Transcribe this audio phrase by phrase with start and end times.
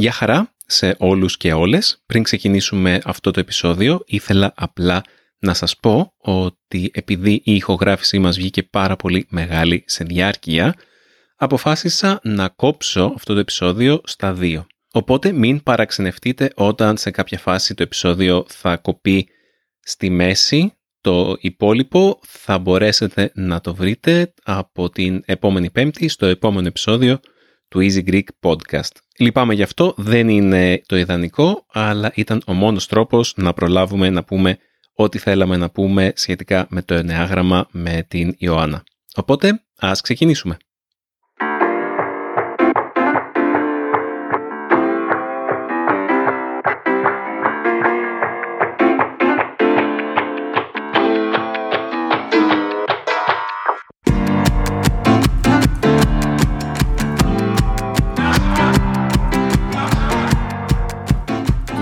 [0.00, 2.02] Γεια χαρά σε όλους και όλες.
[2.06, 5.02] Πριν ξεκινήσουμε αυτό το επεισόδιο, ήθελα απλά
[5.38, 10.74] να σας πω ότι επειδή η ηχογράφησή μας βγήκε πάρα πολύ μεγάλη σε διάρκεια,
[11.36, 14.66] αποφάσισα να κόψω αυτό το επεισόδιο στα δύο.
[14.92, 19.28] Οπότε μην παραξενευτείτε όταν σε κάποια φάση το επεισόδιο θα κοπεί
[19.80, 20.72] στη μέση.
[21.00, 27.20] Το υπόλοιπο θα μπορέσετε να το βρείτε από την επόμενη πέμπτη στο επόμενο επεισόδιο
[27.68, 28.92] του Easy Greek Podcast.
[29.18, 34.24] Λυπάμαι γι' αυτό, δεν είναι το ιδανικό, αλλά ήταν ο μόνος τρόπος να προλάβουμε να
[34.24, 34.58] πούμε
[34.92, 38.84] ό,τι θέλαμε να πούμε σχετικά με το ενεάγραμμα με την Ιωάννα.
[39.14, 40.56] Οπότε, ας ξεκινήσουμε.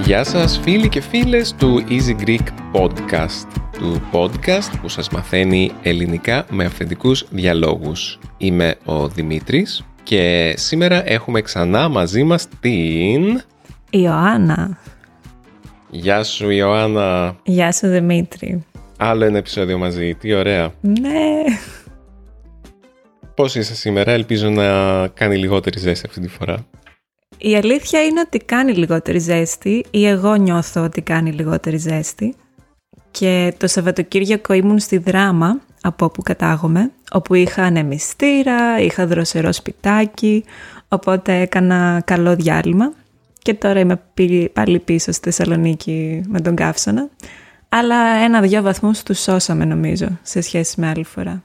[0.07, 6.47] Γεια σας φίλοι και φίλες του Easy Greek Podcast, του podcast που σας μαθαίνει ελληνικά
[6.51, 8.19] με αυθεντικούς διαλόγους.
[8.37, 13.43] Είμαι ο Δημήτρης και σήμερα έχουμε ξανά μαζί μας την...
[13.91, 14.79] Ιωάννα.
[15.91, 17.37] Γεια σου Ιωάννα.
[17.45, 18.65] Γεια σου Δημήτρη.
[18.99, 20.73] Άλλο ένα επεισόδιο μαζί, τι ωραία.
[20.81, 21.45] Ναι.
[23.35, 26.67] Πώς είσαι σήμερα, ελπίζω να κάνει λιγότερη ζέστη αυτή τη φορά.
[27.39, 32.35] Η αλήθεια είναι ότι κάνει λιγότερη ζέστη ή εγώ νιώθω ότι κάνει λιγότερη ζέστη
[33.11, 40.45] και το Σαββατοκύριακο ήμουν στη Δράμα από όπου κατάγομαι όπου είχα ανεμιστήρα, είχα δροσερό σπιτάκι
[40.89, 42.93] οπότε έκανα καλό διάλειμμα
[43.39, 44.03] και τώρα είμαι
[44.53, 47.09] πάλι πίσω στη Θεσσαλονίκη με τον καύσωνα
[47.69, 51.43] αλλά ένα-δυο βαθμούς τους σώσαμε νομίζω σε σχέση με άλλη φορά.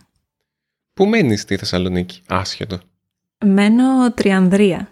[0.93, 2.79] Πού μένεις στη Θεσσαλονίκη, άσχετο;
[3.45, 4.89] Μένω Τριανδρία.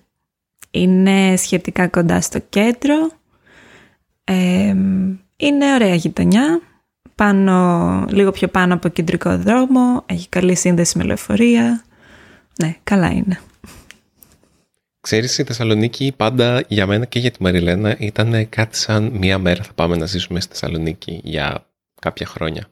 [0.71, 3.11] Είναι σχετικά κοντά στο κέντρο.
[5.35, 6.61] είναι ωραία γειτονιά.
[7.15, 10.03] Πάνω, λίγο πιο πάνω από κεντρικό δρόμο.
[10.05, 11.83] Έχει καλή σύνδεση με λεωφορεία.
[12.61, 13.39] Ναι, καλά είναι.
[15.01, 19.63] Ξέρεις, η Θεσσαλονίκη πάντα για μένα και για τη Μαριλένα ήταν κάτι σαν μία μέρα
[19.63, 21.65] θα πάμε να ζήσουμε στη Θεσσαλονίκη για
[22.01, 22.67] κάποια χρόνια.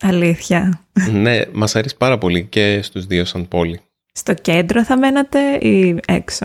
[0.00, 0.80] Αλήθεια.
[1.12, 3.80] ναι, μας αρέσει πάρα πολύ και στους δύο σαν πόλη.
[4.12, 6.44] Στο κέντρο θα μένατε ή έξω;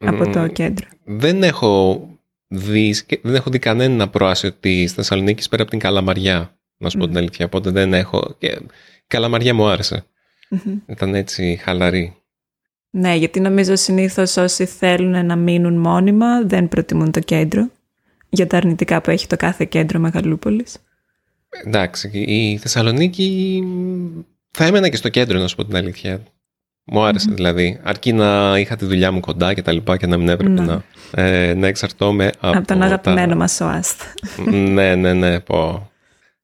[0.00, 0.86] Από το κέντρο.
[1.04, 2.04] Δεν έχω
[2.48, 7.06] δεις, δεν έχω δει κανένα προάσιο της Θεσσαλονίκης πέρα από την Καλαμαριά, να σου πω
[7.06, 7.46] την αλήθεια.
[7.46, 8.36] Οπότε δεν έχω.
[8.38, 8.66] Και η
[9.06, 10.04] Καλαμαριά μου άρεσε.
[10.86, 12.14] Ήταν έτσι χαλαρή.
[12.90, 17.70] Ναι, γιατί νομίζω συνήθως όσοι θέλουν να μείνουν μόνιμα δεν προτιμούν το κέντρο
[18.28, 20.76] για τα αρνητικά που έχει το κάθε κέντρο Μεγαλούπολης.
[21.64, 23.62] Εντάξει, η Θεσσαλονίκη
[24.50, 26.22] θα έμενα και στο κέντρο να σου πω την αλήθεια.
[26.92, 27.80] Μου άρεσε δηλαδή.
[27.82, 30.82] Αρκεί να είχα τη δουλειά μου κοντά και τα λοιπά και να μην έπρεπε να,
[31.10, 32.58] ε, να εξαρτώμαι από.
[32.58, 33.36] Από τον αγαπημένο τα...
[33.36, 34.00] μα ΟΑΣΤ.
[34.50, 35.40] ναι, ναι, ναι.
[35.40, 35.90] Πω.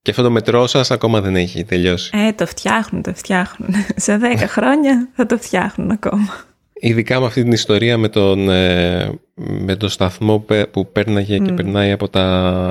[0.03, 2.11] Και αυτό το μετρό σας ακόμα δεν έχει τελειώσει.
[2.15, 3.71] Ε, το φτιάχνουν, το φτιάχνουν.
[3.97, 6.45] Σε 10 χρόνια θα το φτιάχνουν ακόμα.
[6.73, 11.93] Ειδικά με αυτή την ιστορία με τον, ε, με τον σταθμό που πέρναγε και περνάει
[11.93, 12.23] από τα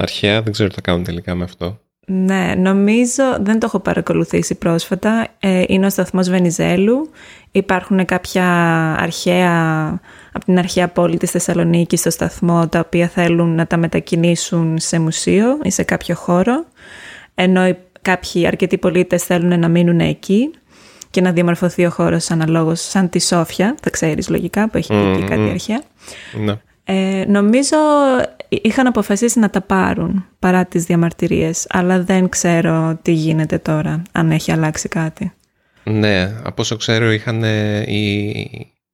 [0.02, 0.42] αρχαία.
[0.42, 1.80] Δεν ξέρω τι θα κάνουν τελικά με αυτό.
[2.06, 7.10] Ναι, νομίζω, δεν το έχω παρακολουθήσει πρόσφατα, ε, είναι ο σταθμός Βενιζέλου.
[7.52, 8.46] Υπάρχουν κάποια
[9.00, 9.88] αρχαία,
[10.32, 15.00] από την αρχαία πόλη της Θεσσαλονίκης στο σταθμό, τα οποία θέλουν να τα μετακινήσουν σε
[15.00, 16.66] μουσείο ή σε κάποιο χώρο,
[17.36, 20.52] ενώ κάποιοι αρκετοί πολίτες θέλουν να μείνουν εκεί
[21.10, 25.14] και να διαμορφωθεί ο χώρος αναλόγως σαν τη Σόφια, θα ξέρεις λογικά που έχει mm,
[25.14, 25.82] εκεί κάτι αρχαία.
[26.44, 26.54] Ναι.
[26.84, 27.78] Ε, νομίζω
[28.64, 34.32] είχαν αποφασίσει να τα πάρουν παρά τις διαμαρτυρίες, αλλά δεν ξέρω τι γίνεται τώρα, αν
[34.32, 35.34] έχει αλλάξει κάτι.
[35.84, 37.44] Ναι, από όσο ξέρω είχαν
[37.88, 38.30] η,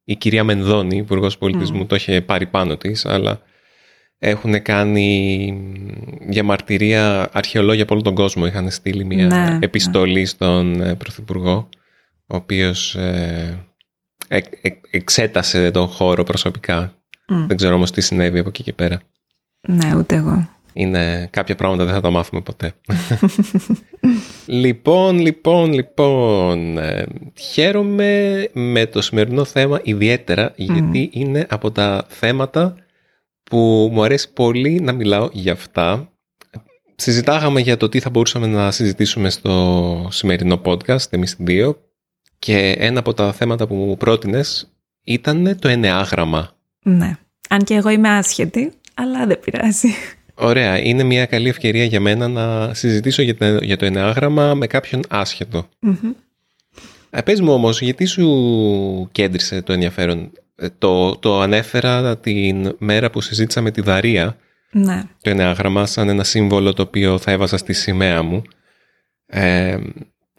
[0.04, 3.42] η κυρία Μενδώνη, υπουργός πολιτισμού, το είχε πάρει πάνω της, αλλά
[4.18, 5.54] έχουν κάνει
[6.28, 8.46] διαμαρτυρία αρχαιολόγια από όλο τον κόσμο.
[8.46, 10.26] Είχαν στείλει μια ναι, επιστολή ναι.
[10.26, 11.70] στον ε, Πρωθυπουργό,
[12.28, 13.66] ο οποίος ε,
[14.92, 17.02] εξέτασε τον χώρο προσωπικά
[17.48, 19.02] δεν ξέρω όμως τι συνέβη από εκεί και πέρα.
[19.68, 20.50] Ναι, ούτε εγώ.
[20.74, 22.74] Είναι κάποια πράγματα δεν θα τα μάθουμε ποτέ.
[24.46, 26.78] λοιπόν, λοιπόν, λοιπόν.
[26.78, 27.06] Ε,
[27.40, 32.76] χαίρομαι με το σημερινό θέμα ιδιαίτερα γιατί είναι από τα θέματα
[33.44, 36.12] που μου αρέσει πολύ να μιλάω για αυτά.
[36.96, 41.82] Συζητάγαμε για το τι θα μπορούσαμε να συζητήσουμε στο σημερινό podcast, εμείς δύο.
[42.40, 44.72] Και ένα από τα θέματα που μου πρότεινες
[45.04, 46.56] ήταν το ενεάγραμμα.
[46.84, 47.18] Ναι.
[47.50, 49.90] Αν και εγώ είμαι άσχετη, αλλά δεν πειράζει.
[50.34, 50.80] Ωραία.
[50.80, 53.22] Είναι μια καλή ευκαιρία για μένα να συζητήσω
[53.62, 55.70] για το ενεάγραμμα με κάποιον άσχετο.
[55.86, 57.22] Mm-hmm.
[57.26, 63.22] πες μου όμως, γιατί σου κέντρισε το ενδιαφέρον; Ε, το, το ανέφερα την μέρα που
[63.22, 64.38] συζήτησα με τη Δαρία
[64.72, 65.04] Ναι.
[65.22, 68.42] το εννεάγραμμα σαν ένα σύμβολο το οποίο θα έβαζα στη σημαία μου.
[69.26, 69.78] Ε,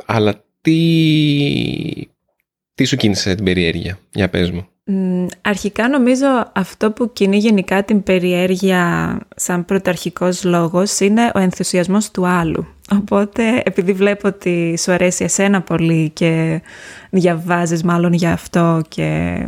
[0.07, 2.09] αλλά τι,
[2.75, 4.69] τι σου κίνησε την περιέργεια, για πες μου.
[4.85, 12.11] Μ, Αρχικά νομίζω αυτό που κινεί γενικά την περιέργεια σαν πρωταρχικός λόγος είναι ο ενθουσιασμός
[12.11, 12.67] του άλλου.
[12.91, 16.63] Οπότε επειδή βλέπω ότι σου αρέσει εσένα πολύ και
[17.11, 19.39] διαβάζεις μάλλον για αυτό και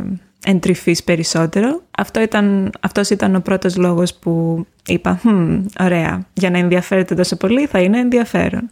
[0.45, 6.57] εντρυφείς περισσότερο, αυτό ήταν, αυτός ήταν ο πρώτος λόγος που είπα «Χμ, ωραία, για να
[6.57, 8.69] ενδιαφέρεται τόσο πολύ θα είναι ενδιαφέρον».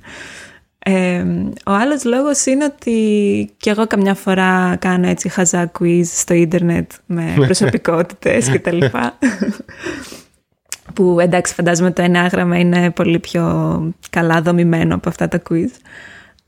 [0.86, 1.24] Ε,
[1.66, 6.92] ο άλλος λόγος είναι ότι και εγώ καμιά φορά κάνω έτσι χαζά quiz στο ίντερνετ
[7.06, 9.18] με προσωπικότητες και τα λοιπά.
[10.94, 13.44] που εντάξει φαντάζομαι το ενάγραμμα είναι πολύ πιο
[14.10, 15.70] καλά δομημένο από αυτά τα quiz.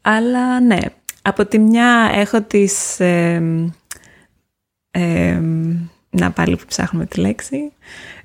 [0.01, 0.77] Αλλά ναι,
[1.21, 2.99] από τη μια έχω τις...
[2.99, 3.41] ε,
[4.91, 5.39] ε,
[6.09, 7.71] να πάλι που ψάχνουμε τη λέξη.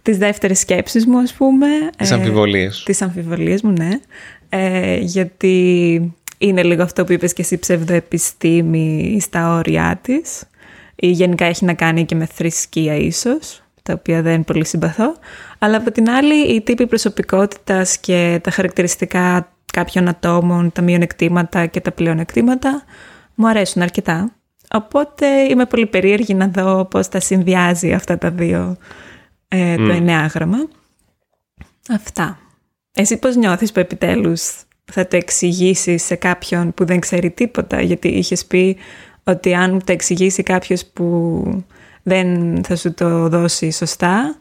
[0.03, 1.67] Τις δεύτερες σκέψεις μου ας πούμε.
[1.97, 2.83] Τις Ε, αμφιβολίες.
[2.85, 3.89] τις αμφιβολίες μου, ναι.
[4.52, 10.43] Ε, γιατί είναι λίγο αυτό που είπες και εσύ ψευδοεπιστήμη στα όρια της
[10.97, 15.14] ή γενικά έχει να κάνει και με θρησκεία ίσως, τα οποία δεν πολύ συμπαθώ.
[15.58, 21.81] Αλλά από την άλλη οι τύποι προσωπικότητας και τα χαρακτηριστικά κάποιων ατόμων, τα μειονεκτήματα και
[21.81, 22.82] τα πλεονεκτήματα
[23.35, 24.32] μου αρέσουν αρκετά.
[24.73, 28.76] Οπότε είμαι πολύ περίεργη να δω πώς τα συνδυάζει αυτά τα δύο
[29.49, 29.91] ε, το Μμ.
[29.91, 30.58] εννεάγραμμα.
[31.91, 32.38] Αυτά.
[32.92, 38.08] Εσύ πώς νιώθεις που επιτέλους θα το εξηγήσεις σε κάποιον που δεν ξέρει τίποτα, γιατί
[38.08, 38.76] είχες πει
[39.25, 41.44] ότι αν το εξηγήσει κάποιος που
[42.02, 44.37] δεν θα σου το δώσει σωστά,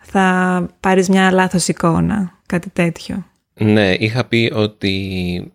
[0.00, 3.26] θα πάρεις μια λάθος εικόνα, κάτι τέτοιο.
[3.54, 5.52] Ναι, είχα πει ότι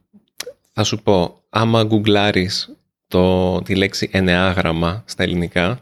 [0.73, 2.75] θα σου πω, άμα γκουγκλάρεις
[3.07, 5.79] το, τη λέξη ενεάγραμμα στα ελληνικά,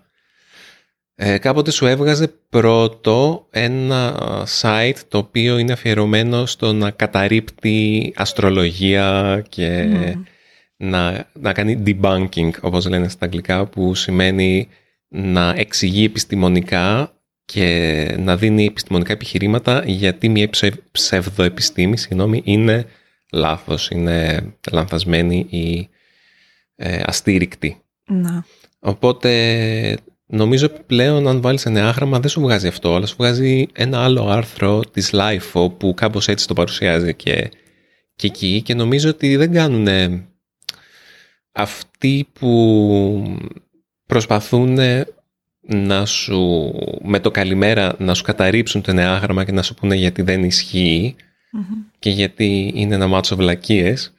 [1.19, 4.17] ε, κάποτε σου έβγαζε πρώτο ένα
[4.61, 10.23] site το οποίο είναι αφιερωμένο στο να καταρρύπτει αστρολογία και Μμμ.
[10.77, 14.67] να, να κάνει debunking, όπως λένε στα αγγλικά, που σημαίνει
[15.07, 17.11] να εξηγεί επιστημονικά
[17.45, 22.85] και να δίνει επιστημονικά επιχειρήματα γιατί μια ψευ- ψευδοεπιστήμη συγγνώμη, είναι
[23.31, 24.39] λάθος, είναι
[24.71, 25.89] λανθασμένη ή
[26.75, 27.81] ε, αστήρικτη.
[28.05, 28.45] Να.
[28.79, 29.97] Οπότε
[30.27, 34.79] νομίζω πλέον αν βάλεις ενεάγραμμα δεν σου βγάζει αυτό, αλλά σου βγάζει ένα άλλο άρθρο
[34.79, 37.51] της LIFO που κάπως έτσι το παρουσιάζει και,
[38.15, 39.87] και εκεί και νομίζω ότι δεν κάνουν
[41.51, 43.39] αυτοί που
[44.05, 44.77] προσπαθούν
[45.67, 50.21] να σου με το καλημέρα να σου καταρρύψουν το ενεάγραμμα και να σου πούνε γιατί
[50.21, 51.15] δεν ισχύει
[51.51, 51.63] Μμμ.
[51.99, 54.13] και γιατί είναι ένα μάτσο βλακίες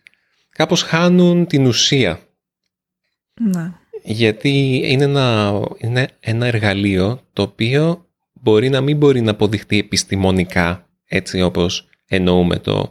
[0.50, 2.20] κάπως χάνουν την ουσία
[3.40, 3.80] Να.
[4.02, 10.88] Γιατί είναι ένα, είναι ένα εργαλείο το οποίο μπορεί να μην μπορεί να αποδειχτεί επιστημονικά
[11.04, 12.88] έτσι όπως εννοούμε το,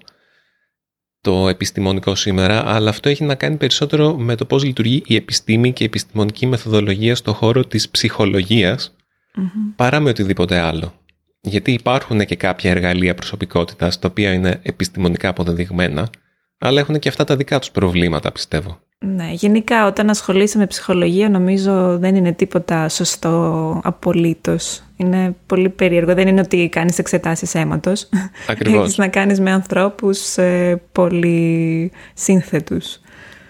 [1.21, 5.73] το επιστημονικό σήμερα αλλά αυτό έχει να κάνει περισσότερο με το πώς λειτουργεί η επιστήμη
[5.73, 8.95] και η επιστημονική μεθοδολογία στο χώρο της ψυχολογίας
[9.35, 9.47] Μμμ.
[9.75, 10.93] παρά με οτιδήποτε άλλο.
[11.41, 16.09] Γιατί υπάρχουν και κάποια εργαλεία προσωπικότητας τα οποία είναι επιστημονικά αποδεδειγμένα
[16.57, 18.79] αλλά έχουν και αυτά τα δικά τους προβλήματα πιστεύω.
[18.99, 24.81] Ναι, γενικά όταν ασχολείσαι με ψυχολογία νομίζω δεν είναι τίποτα σωστό απολύτως.
[24.95, 26.13] Είναι πολύ περίεργο.
[26.13, 28.09] Δεν είναι ότι κάνεις εξετάσεις αίματος.
[28.47, 28.83] Ακριβώς.
[28.83, 32.99] Έχεις να κάνεις με ανθρώπους ε, πολύ σύνθετους.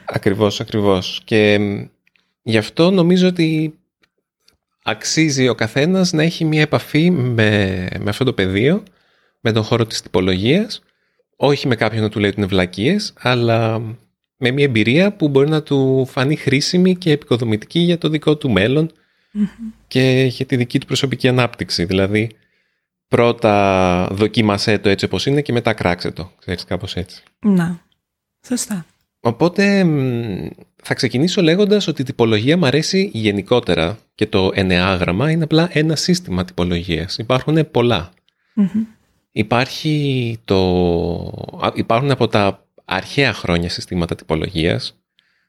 [0.05, 1.21] Ακριβώς, ακριβώς.
[1.23, 1.85] Και μ,
[2.41, 3.79] γι' αυτό νομίζω ότι
[4.83, 8.83] αξίζει ο καθένας να έχει μια επαφή με, με αυτό το πεδίο,
[9.39, 10.81] με τον χώρο της τυπολογίας,
[11.35, 13.81] όχι με κάποιον να του λέει ότι είναι βλακίες, αλλά
[14.37, 18.49] με μια εμπειρία που μπορεί να του φανεί χρήσιμη και επικοδομητική για το δικό του
[18.49, 18.91] μέλλον
[19.87, 21.85] και για τη δική του προσωπική ανάπτυξη.
[21.85, 22.31] Δηλαδή,
[23.07, 26.31] πρώτα δοκίμασέ το έτσι όπως είναι και μετά κράξε το.
[26.39, 27.23] Ξέρεις, κάπως έτσι.
[27.39, 27.81] Να,
[28.47, 28.85] σωστά.
[29.19, 30.47] Οπότε μ,
[30.83, 35.95] θα ξεκινήσω λέγοντας ότι η τυπολογία μου αρέσει γενικότερα και το ενεάγραμμα είναι απλά ένα
[35.95, 37.17] σύστημα τυπολογίας.
[37.17, 38.11] Υπάρχουν πολλά.
[38.53, 38.85] Μμμ.
[39.31, 40.57] Υπάρχει το...
[41.61, 45.01] α, Υπάρχουν από τα αρχαία χρόνια συστήματα τυπολογίας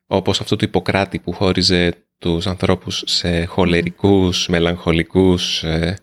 [0.06, 5.98] όπως αυτό του Ιπποκράτη που χώριζε τους ανθρώπους σε χολερικούς, μελαγχολικούς, ε,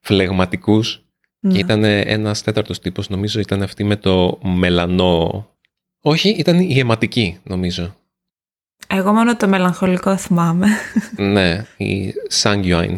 [0.00, 1.04] φλεγματικούς
[1.40, 1.52] Να.
[1.52, 5.50] και ήταν ένας τέταρτος τύπος, νομίζω ήταν αυτή με το μελανό.
[6.00, 7.96] Όχι, ήταν η αιματική, νομίζω.
[8.86, 10.66] Εγώ μόνο το μελαγχολικό θυμάμαι.
[11.32, 12.12] ναι, η
[12.42, 12.96] sanguine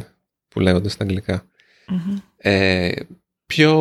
[0.48, 1.46] που λέγονται στα αγγλικά.
[1.88, 2.16] Μμμ.
[2.36, 2.92] Ε,
[3.46, 3.72] πιο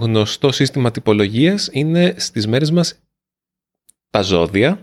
[0.00, 3.02] γνωστό σύστημα τυπολογίας είναι στις μέρες μας
[4.12, 4.80] τα ζώδια,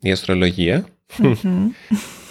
[0.00, 0.86] η αστρολογία
[1.18, 1.70] Μμμ.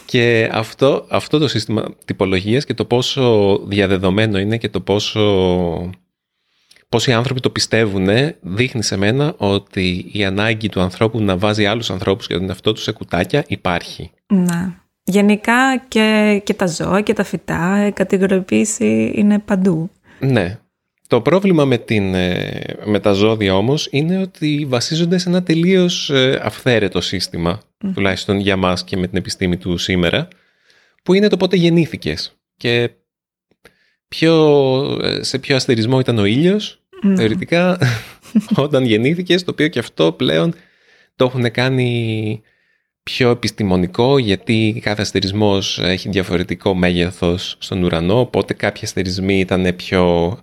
[0.06, 5.90] Και αυτό, αυτό το σύστημα τυπολογίας και το πόσο διαδεδομένο είναι και το πόσο,
[6.90, 8.08] πόσο οι άνθρωποι το πιστεύουν
[8.42, 12.74] δείχνει σε μένα ότι η ανάγκη του ανθρώπου να βάζει άλλους ανθρώπους και τον εαυτό
[12.74, 14.12] τους σε κουτάκια υπάρχει.
[14.28, 14.80] Να.
[15.04, 19.90] Γενικά και, και τα ζώα και τα φυτά, η κατηγοριοποίηση είναι παντού.
[20.20, 20.60] Ναι.
[21.12, 26.10] Το πρόβλημα με, την, ε, με τα ζώδια όμως είναι ότι βασίζονται σε ένα τελείως
[26.10, 27.62] ε, αυθαίρετο σύστημα,
[27.94, 30.28] τουλάχιστον για μας και με την επιστήμη του σήμερα,
[31.04, 32.38] που είναι το πότε γεννήθηκες.
[32.58, 32.90] Και
[34.08, 34.34] ποιο,
[35.04, 37.14] ε, σε ποιο αστερισμό ήταν ο ήλιος, mm.
[37.16, 37.78] θεωρητικά,
[38.66, 40.54] όταν γεννήθηκες, το οποίο και αυτό πλέον
[41.16, 42.42] το έχουν κάνει
[43.04, 50.38] πιο επιστημονικό γιατί κάθε αστερισμός έχει διαφορετικό μέγεθος στον ουρανό οπότε κάποιοι αστερισμοί ήταν πιο...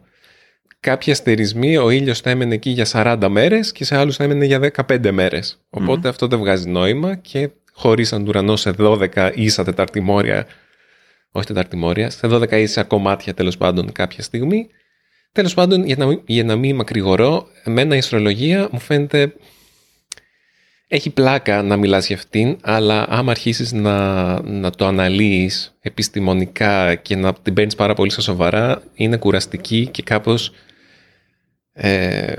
[0.80, 4.44] Κάποιοι αστερισμοί ο ήλιος θα έμενε εκεί για 40 μέρες και σε άλλους θα έμενε
[4.44, 5.58] για 15 μέρες.
[5.70, 10.46] Οπότε αυτό δεν βγάζει νόημα και χωρίσαν τον ουρανό σε 12 ίσα τεταρτημόρια
[11.32, 14.68] όχι τεταρτημόρια, σε 12 ίσα κομμάτια τέλος πάντων κάποια στιγμή.
[15.32, 19.32] Τέλος πάντων, για να, για να μην μακρηγορώ, εμένα η αστρολογία μου φαίνεται
[20.88, 27.16] έχει πλάκα να μιλάς για αυτήν, αλλά άμα αρχίσεις να, να το αναλύεις επιστημονικά και
[27.16, 30.52] να την παίρνεις πάρα πολύ στα σοβαρά, είναι κουραστική και κάπως,
[31.80, 32.32] ε,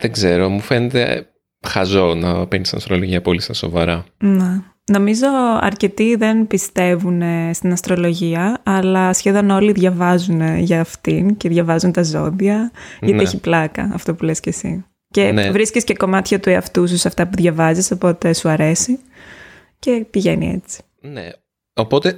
[0.00, 1.26] δεν ξέρω, μου φαίνεται
[1.66, 4.04] χαζό να παίρνεις την αστρολογία πολύ στα σοβαρά.
[4.18, 4.68] Να.
[4.84, 5.26] Νομίζω
[5.60, 12.70] αρκετοί δεν πιστεύουν στην αστρολογία, αλλά σχεδόν όλοι διαβάζουν για αυτήν και διαβάζουν τα ζώδια,
[13.00, 13.22] γιατί ναι.
[13.22, 14.84] έχει πλάκα αυτό που λες και εσύ.
[15.08, 15.50] Και ναι.
[15.50, 18.98] βρίσκεις και κομμάτια του εαυτού σου σε αυτά που διαβάζεις, οπότε σου αρέσει
[19.78, 20.82] και πηγαίνει έτσι.
[21.00, 21.28] Ναι,
[21.74, 22.16] οπότε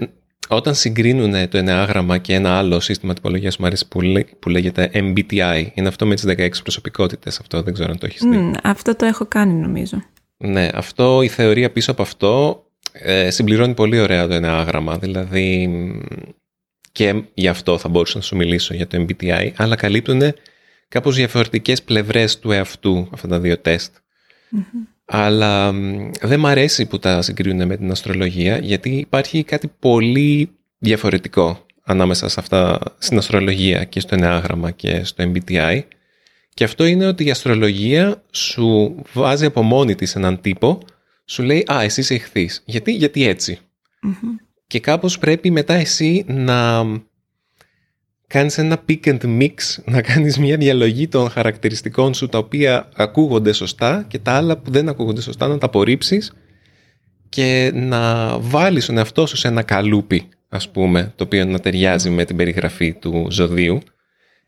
[0.48, 3.88] όταν συγκρίνουν το ενεάγραμμα και ένα άλλο σύστημα τυπολογίας μου αρέσει
[4.38, 8.22] που, λέγεται MBTI, είναι αυτό με τις 16 προσωπικότητες, αυτό δεν ξέρω αν το έχεις
[8.22, 8.50] δει.
[8.62, 10.02] αυτό το έχω κάνει νομίζω.
[10.36, 15.70] Ναι, αυτό, η θεωρία πίσω από αυτό ε, συμπληρώνει πολύ ωραία το ενεάγραμμα, δηλαδή
[16.92, 20.22] και γι' αυτό θα μπορούσα να σου μιλήσω για το MBTI, αλλά καλύπτουν
[20.88, 23.94] κάπως διαφορετικές πλευρές του εαυτού αυτά τα δύο τεστ.
[25.14, 25.72] Αλλά
[26.20, 32.28] δεν μ' αρέσει που τα συγκρίνουν με την αστρολογία γιατί υπάρχει κάτι πολύ διαφορετικό ανάμεσα
[32.28, 35.82] σε αυτά, στην αστρολογία και στο ενεάγραμμα και στο MBTI
[36.54, 40.78] και αυτό είναι ότι η αστρολογία σου βάζει από μόνη της έναν τύπο
[41.24, 42.62] σου λέει «Α, εσύ είσαι ηχθής».
[42.64, 43.24] Γιατί, γιατί
[44.66, 46.82] Και κάπως πρέπει μετά εσύ να
[48.32, 53.52] κάνεις ένα pick and mix, να κάνεις μια διαλογή των χαρακτηριστικών σου τα οποία ακούγονται
[53.52, 56.32] σωστά και τα άλλα που δεν ακούγονται σωστά να τα απορρίψεις
[57.28, 62.10] και να βάλεις τον εαυτό σου σε ένα καλούπι, ας πούμε, το οποίο να ταιριάζει
[62.10, 63.80] με την περιγραφή του ζωδίου.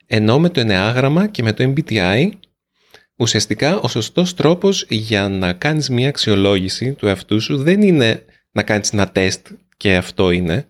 [0.06, 2.30] Ενώ με το ενεάγραμμα και με το MBTI,
[3.16, 8.62] ουσιαστικά ο σωστός τρόπος για να κάνεις μια αξιολόγηση του εαυτού σου δεν είναι να
[8.62, 10.68] κάνεις ένα τεστ και αυτό είναι,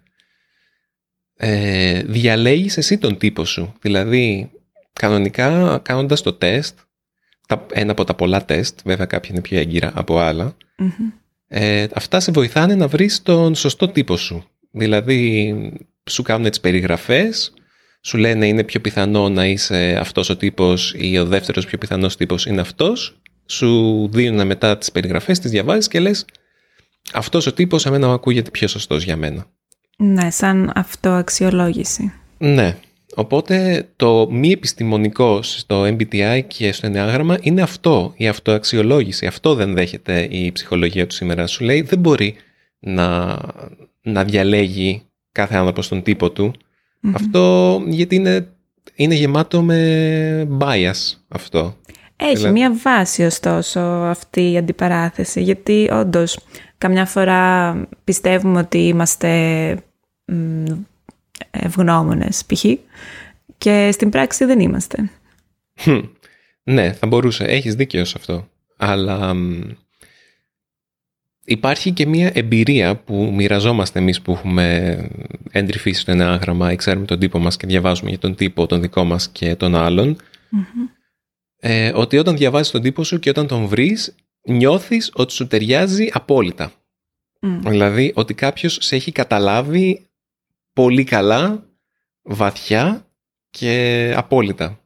[1.36, 3.72] ε, διαλέγεις εσύ τον τύπο σου.
[3.80, 4.50] Δηλαδή,
[4.92, 6.78] κανονικά κάνοντας το τεστ,
[7.72, 10.20] ένα από τα πολλά τεστ, βέβαια κάποια είναι πιο έγκυρα από
[11.48, 14.44] ε, αυτά σε βοηθάνε να βρεις τον σωστό τύπο σου.
[14.70, 15.54] Δηλαδή,
[16.10, 17.52] σου κάνουν τις περιγραφές,
[18.00, 22.16] σου λένε είναι πιο πιθανό να είσαι αυτός ο τύπος ή ο δεύτερος πιο πιθανός
[22.16, 26.24] τύπος είναι αυτός, σου δίνουν μετά τις περιγραφές, τις διαβάζεις και λες
[27.12, 29.46] αυτός ο τύπος εμένα ακούγεται πιο σωστός για μένα.
[29.96, 32.12] Ναι, σαν αυτοαξιολόγηση.
[32.38, 32.76] Ναι.
[33.14, 39.26] Οπότε το μη επιστημονικό στο MBTI και στο ενεάγραμμα είναι αυτό, η αυτοαξιολόγηση.
[39.26, 41.46] Αυτό δεν δέχεται η ψυχολογία του σήμερα.
[41.46, 42.34] Σου λέει δεν μπορεί
[42.78, 43.38] να,
[44.02, 46.52] να διαλέγει κάθε άνθρωπος τον τύπο του.
[47.12, 48.48] Αυτό γιατί είναι,
[48.94, 51.76] είναι γεμάτο με bias αυτό.
[52.16, 52.52] Έχει δηλαδή...
[52.54, 56.38] μία βάση ωστόσο αυτή η αντιπαράθεση γιατί όντως
[56.84, 59.30] Καμιά φορά πιστεύουμε ότι είμαστε
[61.50, 62.64] ευγνώμονες π.χ.
[63.58, 65.10] και στην πράξη δεν είμαστε.
[66.62, 67.44] Ναι, θα μπορούσε.
[67.44, 68.48] Έχεις δίκιο σε αυτό.
[68.76, 69.34] Αλλά
[71.44, 74.98] υπάρχει και μια εμπειρία που μοιραζόμαστε εμείς που έχουμε
[75.50, 79.04] εντρυφήσει στο ενάγραμμα ή ξέρουμε τον τύπο μας και διαβάζουμε για τον τύπο, τον δικό
[79.04, 80.16] μας και τον αλλον
[81.66, 86.08] ε, ότι όταν διαβάζεις τον τύπο σου και όταν τον βρεις νιώθεις ότι σου ταιριάζει
[86.12, 86.72] απόλυτα.
[87.40, 90.06] Δηλαδή ότι κάποιος σε έχει καταλάβει
[90.72, 91.66] πολύ καλά,
[92.22, 93.06] βαθιά
[93.50, 94.80] και απόλυτα.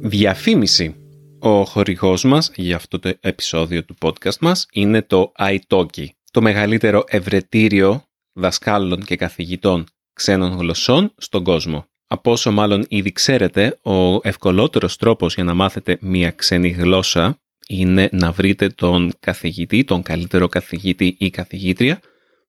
[0.00, 0.94] Διαφήμιση.
[1.38, 7.04] Ο χορηγός μας για αυτό το επεισόδιο του podcast μας είναι το iTalki, το μεγαλύτερο
[7.06, 11.84] ευρετήριο δασκάλων και καθηγητών ξένων γλωσσών στον κόσμο.
[12.12, 18.08] Από όσο μάλλον ήδη ξέρετε, ο ευκολότερος τρόπος για να μάθετε μία ξένη γλώσσα είναι
[18.12, 22.00] να βρείτε τον καθηγητή, τον καλύτερο καθηγητή ή καθηγήτρια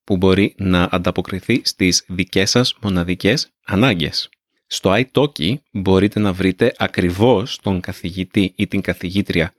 [0.03, 4.29] που μπορεί να ανταποκριθεί στις δικές σας μοναδικές ανάγκες.
[4.67, 9.53] Στο iTalki μπορείτε να βρείτε ακριβώς τον καθηγητή ή την καθηγήτρια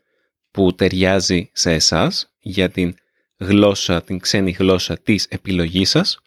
[0.51, 2.95] που ταιριάζει σε εσάς για την
[3.37, 6.19] γλώσσα, την ξένη γλώσσα της επιλογής σας.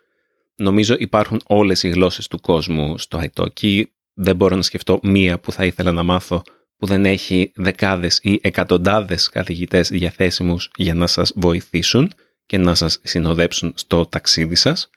[0.55, 3.83] Νομίζω υπάρχουν όλες οι γλώσσες του κόσμου στο iTalki.
[4.13, 6.41] Δεν μπορώ να σκεφτώ μία που θα ήθελα να μάθω
[6.77, 12.11] που δεν έχει δεκάδες ή εκατοντάδες καθηγητές διαθέσιμους για να σας βοηθήσουν
[12.45, 14.89] και να σας συνοδέψουν στο ταξίδι σας.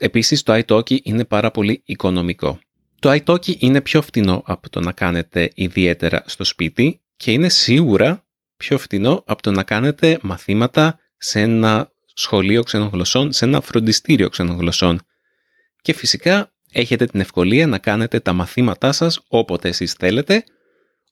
[0.00, 2.58] Επίσης το iTalki είναι πάρα πολύ οικονομικό.
[2.98, 8.24] Το iTalki είναι πιο φτηνό από το να κάνετε ιδιαίτερα στο σπίτι και είναι σίγουρα
[8.56, 15.00] πιο φτηνό από το να κάνετε μαθήματα σε ένα σχολείο ξενογλωσσών, σε ένα φροντιστήριο ξενογλωσσών.
[15.82, 20.44] Και φυσικά έχετε την ευκολία να κάνετε τα μαθήματά σας όποτε εσείς θέλετε,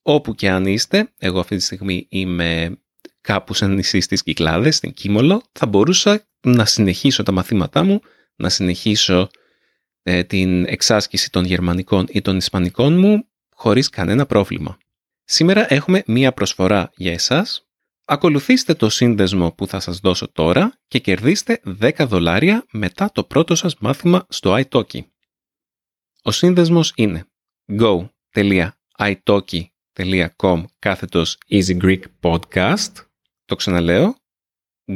[0.02, 1.12] όπου και αν είστε.
[1.18, 2.78] Εγώ αυτή τη στιγμή είμαι
[3.20, 8.00] κάπου σε νησί στις Κυκλάδες, στην Κίμολο, θα μπορούσα να συνεχίσω τα μαθήματά μου,
[8.36, 9.30] να συνεχίσω
[10.02, 14.78] ε, την εξάσκηση των γερμανικών ή των ισπανικών μου χωρίς κανένα πρόβλημα.
[15.24, 17.69] Σήμερα έχουμε μία προσφορά για εσάς.
[18.12, 23.54] Ακολουθήστε το σύνδεσμο που θα σας δώσω τώρα και κερδίστε 10 δολάρια μετά το πρώτο
[23.54, 25.00] σας μάθημα στο iTalki.
[26.22, 27.26] Ο σύνδεσμος είναι
[27.78, 32.92] go.italki.com κάθετος Easy Greek Podcast
[33.44, 34.16] το ξαναλέω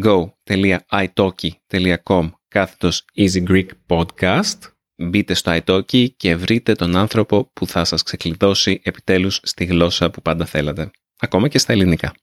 [0.02, 4.59] go.italki.com κάθετος Easy Greek Podcast
[4.97, 10.23] Μπείτε στο italki και βρείτε τον άνθρωπο που θα σας ξεκλειδώσει επιτέλους στη γλώσσα που
[10.23, 10.90] πάντα θέλατε.
[11.18, 12.14] Ακόμα και στα ελληνικά.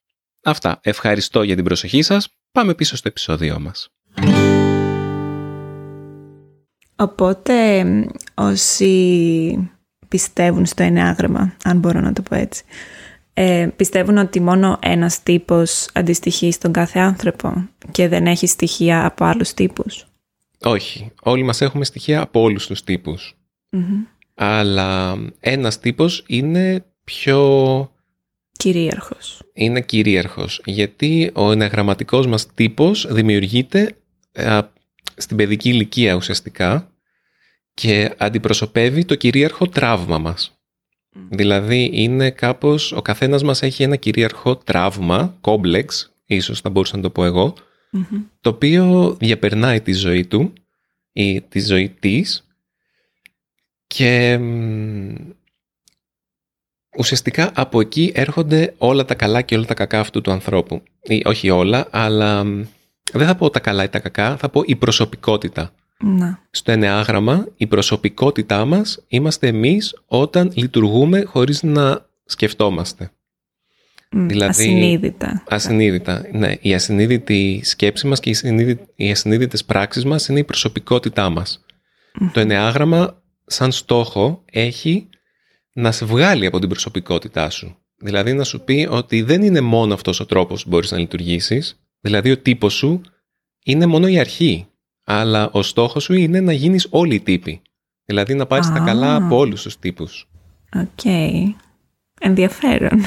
[0.43, 0.79] Αυτά.
[0.83, 2.27] Ευχαριστώ για την προσοχή σας.
[2.51, 3.89] Πάμε πίσω στο επεισόδιό μας.
[6.95, 7.83] Οπότε
[8.33, 9.71] όσοι
[10.07, 12.63] πιστεύουν στο ενάγραμμα, αν μπορώ να το πω έτσι,
[13.33, 19.25] ε, πιστεύουν ότι μόνο ένας τύπος αντιστοιχεί στον κάθε άνθρωπο και δεν έχει στοιχεία από
[19.25, 20.07] άλλους τύπους;
[20.59, 21.11] Όχι.
[21.21, 23.37] Όλοι μας έχουμε στοιχεία από όλους τους τυπους
[24.35, 27.91] Αλλά ένας τύπος είναι πιο...
[28.61, 29.41] Κυρίαρχος.
[29.53, 30.61] Είναι κυρίαρχος.
[30.65, 33.95] Γιατί ο εναγραμματικός μας τύπος δημιουργείται
[34.31, 34.59] ε,
[35.15, 36.91] στην παιδική ηλικία ουσιαστικά
[37.73, 40.55] και αντιπροσωπεύει το κυρίαρχο τραύμα μας.
[41.29, 47.01] Δηλαδή είναι κάπως, ο καθένας μας έχει ένα κυρίαρχο τραύμα, κόμπλεξ, ίσως θα μπορούσα να
[47.01, 47.53] το πω εγώ,
[48.41, 50.53] το οποίο διαπερνάει τη ζωή του
[51.11, 52.47] ή τη ζωή της
[53.87, 54.39] και
[56.97, 60.83] ουσιαστικά από εκεί έρχονται όλα τα καλά και όλα τα κακά αυτού του ανθρώπου.
[61.01, 62.43] Ή, όχι όλα, αλλά
[63.13, 65.71] δεν θα πω τα καλά ή τα κακά, θα πω η προσωπικότητα.
[66.03, 66.39] Να.
[66.51, 73.11] Στο ενεάγραμμα, η προσωπικότητά μας είμαστε εμείς όταν λειτουργούμε χωρίς να σκεφτόμαστε.
[74.09, 75.43] Δηλαδή, ασυνείδητα.
[75.47, 76.55] Ασυνείδητα, ναι.
[76.61, 81.65] Η ασυνείδητη σκέψη μας και οι, ασυνείδητε οι ασυνείδητες πράξεις μας είναι η προσωπικότητά μας.
[82.33, 85.09] Το ενεάγραμμα σαν στόχο έχει
[85.73, 87.75] να σε βγάλει από την προσωπικότητά σου.
[87.95, 91.79] Δηλαδή να σου πει ότι δεν είναι μόνο αυτός ο τρόπος που μπορείς να λειτουργήσεις.
[91.99, 93.01] Δηλαδή ο τύπος σου
[93.65, 94.67] είναι μόνο η αρχή.
[95.05, 97.61] Αλλά ο στόχος σου είναι να γίνεις όλοι οι τύποι.
[98.05, 100.29] Δηλαδή να πάρεις τα καλά από όλους τους τύπους.
[100.75, 101.05] Οκ.
[102.19, 103.01] Ενδιαφέρον.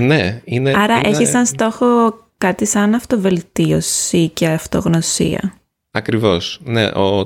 [0.00, 0.72] Ναι, είναι...
[0.76, 1.08] Άρα είναι...
[1.08, 5.54] έχεις σαν στόχο κάτι σαν αυτοβελτίωση και αυτογνωσία.
[5.90, 6.60] Ακριβώς.
[6.64, 7.24] Ναι, ο...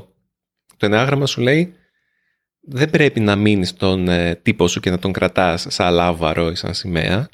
[0.77, 1.74] το εννεάγραμμα σου λέει
[2.70, 6.54] δεν πρέπει να μείνεις στον ε, τύπο σου και να τον κρατάς σαν λάβαρο ή
[6.54, 7.29] σαν σημαία.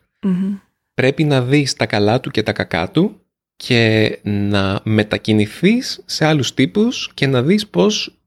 [0.94, 3.20] Πρέπει να δεις τα καλά του και τα κακά του
[3.56, 8.18] και να μετακινηθείς σε άλλους τύπους και να δεις πώς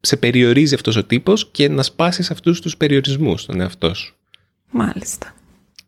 [0.00, 4.16] σε περιορίζει αυτός ο τύπος και να σπάσεις αυτούς τους περιορισμούς στον εαυτό σου.
[4.70, 5.34] Μάλιστα.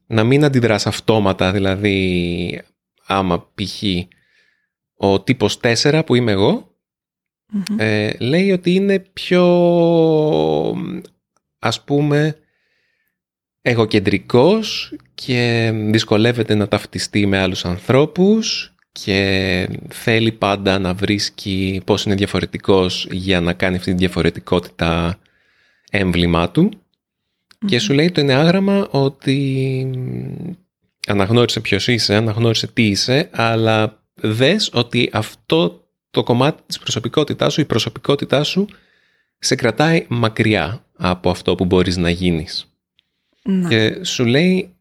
[0.06, 2.62] Να μην αντιδράς αυτόματα, δηλαδή
[3.06, 3.82] άμα π.χ.
[4.96, 6.34] ο τύπος 4 που είμαι
[7.76, 9.44] ε, λέει ότι είναι πιο
[11.58, 12.36] ας πούμε
[13.62, 22.14] εγωκεντρικός και δυσκολεύεται να ταυτιστεί με άλλους ανθρώπους και θέλει πάντα να βρίσκει πώς είναι
[22.14, 25.18] διαφορετικός για να κάνει αυτή τη διαφορετικότητα
[25.90, 26.70] έμβλημά του.
[27.66, 29.90] Και σου λέει το ενεάγραμμα ότι
[31.06, 35.82] αναγνώρισε ποιος είσαι, αναγνώρισε τι είσαι, αλλά δες ότι αυτό
[36.12, 38.66] το κομμάτι της προσωπικότητάς σου, η προσωπικότητάς σου
[39.38, 42.66] σε κρατάει μακριά από αυτό που μπορείς να γίνεις.
[43.68, 44.75] Και σου λέει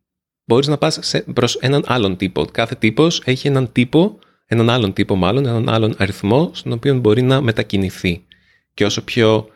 [0.46, 2.46] μπορείς να πας σε, προς έναν άλλον τύπο.
[2.46, 7.22] Κάθε τύπος έχει έναν τύπο, έναν άλλον τύπο μάλλον, έναν άλλον αριθμό στον οποίο μπορεί
[7.22, 8.26] να μετακινηθεί.
[8.74, 9.48] Και όσο πιο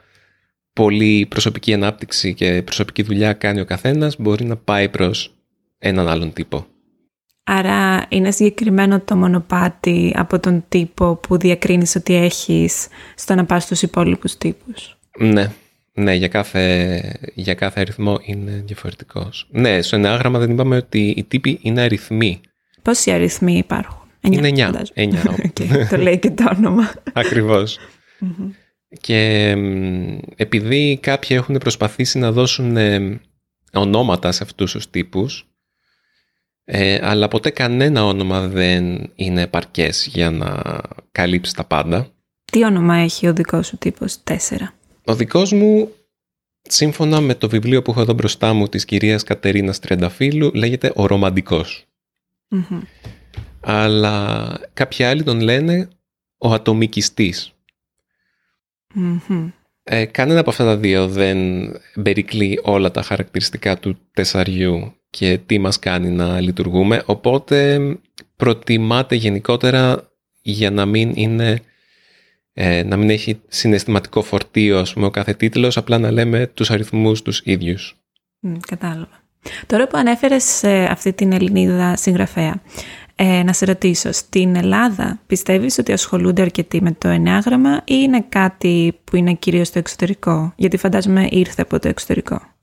[0.73, 5.33] πολύ προσωπική ανάπτυξη και προσωπική δουλειά κάνει ο καθένας, μπορεί να πάει προς
[5.77, 6.67] έναν άλλον τύπο.
[7.47, 13.63] Άρα είναι συγκεκριμένο το μονοπάτι από τον τύπο που διακρίνεις ότι έχεις στο να πας
[13.63, 14.97] στους υπόλοιπους τύπους.
[15.17, 15.51] Ναι,
[15.93, 17.01] ναι, για κάθε,
[17.33, 19.47] για κάθε αριθμό είναι διαφορετικός.
[19.51, 22.41] Ναι, στο ενάγραμμα δεν είπαμε ότι οι τύποι είναι αριθμοί.
[22.81, 24.85] Πόσοι αριθμοί υπάρχουν; είναι εννιά.
[24.93, 26.93] εννιά okay, το λέει και το όνομα.
[27.13, 27.79] Ακριβώς.
[29.01, 29.49] Και
[30.35, 33.19] επειδή κάποιοι έχουν προσπαθήσει να δώσουν ε,
[33.73, 35.47] ονόματα σε αυτούς τους τύπους,
[36.65, 40.61] ε, αλλά ποτέ κανένα όνομα δεν είναι επαρκές για να
[41.11, 42.07] καλύψει τα πάντα.
[42.51, 44.37] Τι όνομα έχει ο δικός σου τύπος 4?
[45.05, 45.91] Ο δικός μου,
[46.61, 51.05] σύμφωνα με το βιβλίο που έχω εδώ μπροστά μου της κυρίας Κατερίνας Τρενταφύλου, λέγεται «Ο
[51.05, 51.85] ρομαντικος
[53.59, 55.89] Αλλά κάποιοι άλλοι τον λένε
[56.37, 57.53] «Ο ατομικιστής».
[59.83, 61.71] Ε, κανένα από αυτά τα δύο δεν
[62.03, 67.79] περικλεί όλα τα χαρακτηριστικά του τεσσαριού και τι μας κάνει να λειτουργούμε, οπότε
[68.35, 70.09] προτιμάται γενικότερα
[70.41, 71.61] για να μην είναι
[72.53, 76.71] ε, να μην έχει συναισθηματικό φορτίο ας πούμε, ο κάθε τίτλος, απλά να λέμε τους
[76.71, 77.95] αριθμούς τους ίδιους.
[78.67, 79.23] κατάλαβα.
[79.65, 82.61] Τώρα που ανέφερες αυτή την Ελληνίδα συγγραφέα,
[83.15, 88.25] ε, να σε ρωτήσω, στην Ελλάδα πιστεύεις ότι ασχολούνται αρκετοί με το εννιάγραμμα ή είναι
[88.29, 92.54] κάτι που είναι κυρίως στο εξωτερικό, γιατί φαντάζομαι ήρθε από το εξωτερικό.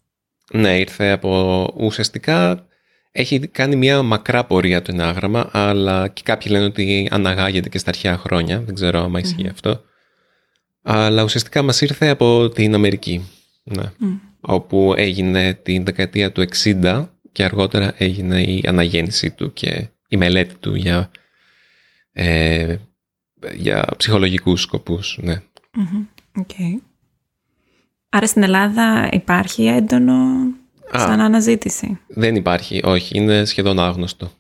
[0.53, 2.67] Ναι, ήρθε από ουσιαστικά
[3.13, 7.91] έχει κάνει μια μακρά πορεία το ενάγραμμα, αλλά και κάποιοι λένε ότι αναγάγεται και στα
[7.91, 8.61] αρχαία χρόνια.
[8.61, 9.83] Δεν ξέρω αν ισχύει αυτό.
[10.83, 13.29] Αλλά ουσιαστικά μας ήρθε από την Αμερική.
[13.63, 13.93] Ναι.
[14.41, 20.55] Όπου έγινε την δεκαετία του 60 και αργότερα έγινε η αναγέννησή του και η μελέτη
[20.55, 21.11] του για,
[22.13, 22.77] ε,
[23.55, 25.19] για ψυχολογικούς σκοπούς.
[25.23, 25.43] Ναι.
[26.41, 26.92] Okay.
[28.15, 30.25] Άρα στην Ελλάδα υπάρχει έντονο
[30.93, 31.99] σαν αναζήτηση.
[32.09, 33.19] Δεν υπάρχει, όχι.
[33.19, 34.33] Είναι σχεδόν άγνωστο.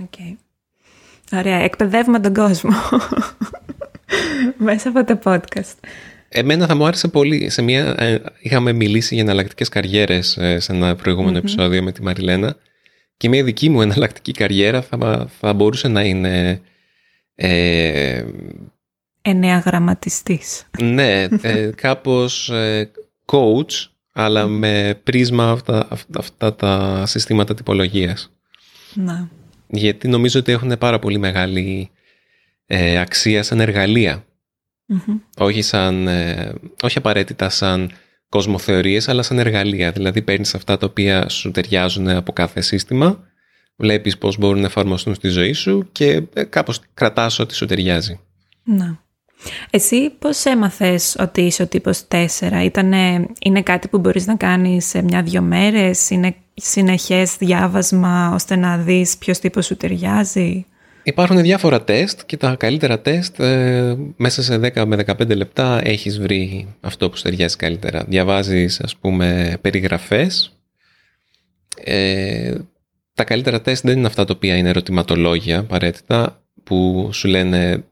[0.00, 0.36] okay.
[1.32, 2.70] Ωραία, εκπαιδεύουμε τον κόσμο
[4.66, 5.74] μέσα από το podcast.
[6.28, 7.50] Εμένα θα μου άρεσε πολύ.
[7.50, 12.02] Σε μια, ε, είχαμε μιλήσει για εναλλακτικές καριέρες ε, σε ένα προηγούμενο επεισόδιο με τη
[12.02, 12.56] Μαριλένα
[13.16, 16.60] και μια δική μου εναλλακτική καριέρα θα, θα μπορούσε να είναι...
[17.34, 18.24] Ε,
[19.28, 20.66] Εννεαγραμματιστής.
[20.80, 22.90] Ναι, ε, κάπως ε,
[23.26, 28.32] coach, αλλά με πρίσμα αυτά, αυτά τα συστήματα τυπολογίας.
[28.94, 29.28] Να.
[29.68, 31.90] Γιατί νομίζω ότι έχουν πάρα πολύ μεγάλη
[32.66, 34.24] ε, αξία σαν εργαλεια
[35.38, 37.90] Όχι, σαν, ε, όχι απαραίτητα σαν
[38.28, 39.92] κοσμοθεωρίες, αλλά σαν εργαλεία.
[39.92, 43.20] Δηλαδή παίρνεις αυτά τα οποία σου ταιριάζουν από κάθε σύστημα,
[43.76, 48.20] βλέπεις πώς μπορούν να εφαρμοστούν στη ζωή σου και ε, κάπως κρατάς ό,τι σου ταιριάζει.
[48.64, 49.04] Να.
[49.70, 52.26] Εσύ πώς έμαθες ότι είσαι ο τύπος 4,
[52.64, 58.76] Ήτανε, είναι κάτι που μπορείς να κάνεις σε μια-δυο μέρες, είναι συνεχές διάβασμα ώστε να
[58.76, 60.66] δεις ποιος τύπος σου ταιριάζει;
[61.06, 66.20] Υπάρχουν διάφορα τεστ και τα καλύτερα τεστ ε, μέσα σε 10 με 15 λεπτά έχεις
[66.20, 68.04] βρει αυτό που ταιριάζει καλύτερα.
[68.08, 70.56] Διαβάζεις ας πούμε περιγραφές.
[71.84, 72.54] Ε,
[73.14, 77.84] τα καλύτερα τεστ δεν είναι αυτά τα οποία είναι ερωτηματολόγια απαραίτητα που σου λένε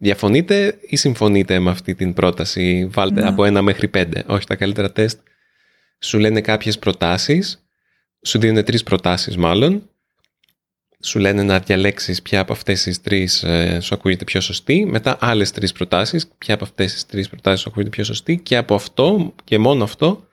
[0.00, 3.28] διαφωνείτε ή συμφωνείτε με αυτή την πρόταση βάλτε ναι.
[3.28, 5.18] από ένα μέχρι πέντε; Όχι τα καλύτερα τεστ
[5.98, 7.64] σου λένε κάποιες προτάσεις
[8.22, 9.90] σου δίνουν τρεις προτάσεις μάλλον
[11.02, 15.16] σου λένε να διαλέξεις ποια από αυτές τις τρεις ε, σου ακούγεται πιο σωστή, μετά
[15.20, 18.74] άλλες τρεις προτάσεις, ποια από αυτές τις τρεις προτάσεις σου ακούγεται πιο σωστή και από
[18.74, 20.26] αυτό και μόνο αυτό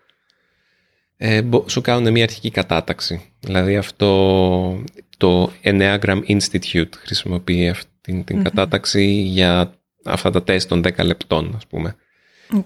[1.18, 3.32] ε, σου κάνουν μια αρχική κατάταξη.
[3.40, 4.84] Δηλαδή αυτό
[5.18, 9.74] το Enneagram Institute χρησιμοποιεί αυτή την κατάταξη για
[10.06, 11.96] αυτά τα τεστ των 10 λεπτών ας πούμε.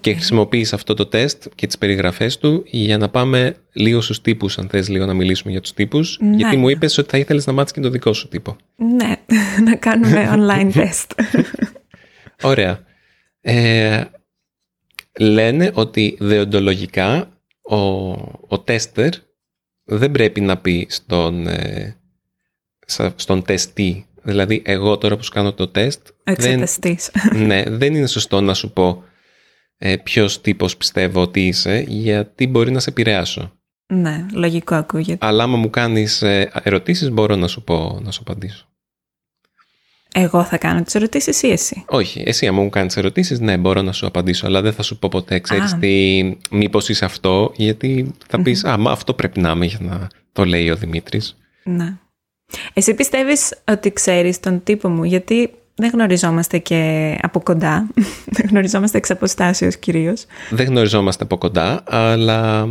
[0.00, 4.58] Και χρησιμοποιείς αυτό το τεστ και τις περιγραφές του για να πάμε λίγο στους τύπους,
[4.58, 6.18] αν θες λίγο να μιλήσουμε για τους τύπους.
[6.20, 6.36] Ναι.
[6.36, 8.56] Γιατί μου είπες ότι θα ήθελες να μάθεις και το δικό σου τύπο.
[8.76, 9.14] Ναι,
[9.68, 11.12] να κάνουμε online τεστ.
[12.42, 12.84] Ωραία.
[13.40, 14.04] Ε,
[15.18, 17.28] λένε ότι δεοντολογικά
[17.62, 17.76] ο,
[18.46, 19.10] ο τέστερ
[19.84, 21.96] δεν πρέπει να πει στον, ε,
[23.16, 24.06] στον τεστή.
[24.22, 26.08] Δηλαδή, εγώ τώρα που σου κάνω το τεστ.
[26.24, 26.64] Δεν,
[27.46, 29.04] ναι, δεν είναι σωστό να σου πω
[29.78, 33.52] ε, ποιος τύπος πιστεύω ότι είσαι, γιατί μπορεί να σε επηρεάσω.
[33.86, 35.26] Ναι, λογικό ακούγεται.
[35.26, 38.66] Αλλά άμα μου κάνεις ε, ερωτήσεις μπορώ να σου πω, να σου απαντήσω.
[40.14, 43.82] Εγώ θα κάνω τις ερωτήσεις ή εσύ; Όχι, εσύ άμα μου κάνεις ερωτήσεις, ναι, μπορώ
[43.82, 48.14] να σου απαντήσω, αλλά δεν θα σου πω ποτέ, ξέρεις τι, μήπως είσαι αυτό, γιατί
[48.26, 51.36] θα πεις, α, μα αυτό πρέπει να είμαι για να το λέει ο Δημήτρης.
[51.64, 51.96] Ναι.
[52.72, 57.86] Εσύ πιστεύεις ότι ξέρεις τον τύπο μου, γιατί δεν γνωριζόμαστε και από κοντά.
[58.36, 60.24] Δεν γνωριζόμαστε εξ αποστάσεως κυρίως.
[60.50, 62.68] Δεν γνωριζόμαστε από κοντά, αλλά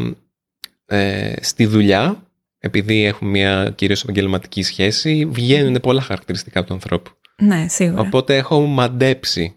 [0.86, 2.26] ε, στη δουλειά
[2.64, 7.12] επειδή έχουμε μια κυρίως επαγγελματική σχέση, βγαίνουν πολλά χαρακτηριστικά από τον άνθρωπο.
[7.38, 8.02] Ναι, σίγουρα.
[8.02, 9.56] Οπότε έχω μαντέψει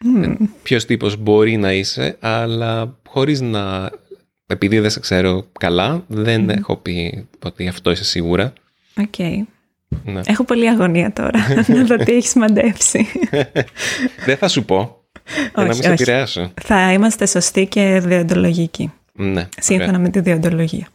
[0.00, 0.34] Μμμ.
[0.62, 3.90] ποιος τύπος μπορεί να είσαι, αλλά χωρίς να...
[4.46, 8.52] Επειδή δεν σε ξέρω καλά, δεν έχω πει ότι αυτό είσαι σίγουρα.
[8.96, 9.46] Οκ.
[10.04, 10.20] Ναι.
[10.26, 11.38] Έχω πολλή αγωνία τώρα
[11.74, 13.06] να δω τι έχεις μαντέψει.
[14.26, 15.04] δεν θα σου πω,
[15.34, 16.02] για να Όχι, μην σε όχι.
[16.02, 16.52] επηρεάσω.
[16.62, 18.92] Θα είμαστε σωστοί και διοντολογικοί.
[19.12, 20.00] Ναι, Σύμφωνα ωραία.
[20.00, 20.86] με τη διοντολογία.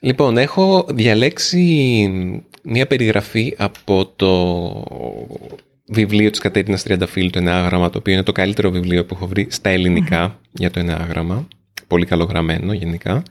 [0.00, 1.62] Λοιπόν, έχω διαλέξει
[2.62, 4.32] μια περιγραφή από το
[5.86, 9.46] βιβλίο της Κατέρινας Τριανταφύλου, το Ενεάγραμμα, το οποίο είναι το καλύτερο βιβλίο που έχω βρει
[9.50, 11.48] στα ελληνικα για το Ενεάγραμμα.
[11.86, 13.22] Πολύ καλογραμμένο γενικά.